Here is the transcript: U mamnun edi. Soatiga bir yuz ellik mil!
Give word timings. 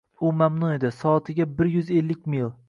U 0.27 0.29
mamnun 0.37 0.73
edi. 0.77 0.91
Soatiga 1.01 1.47
bir 1.61 1.71
yuz 1.75 1.93
ellik 2.01 2.27
mil! 2.35 2.51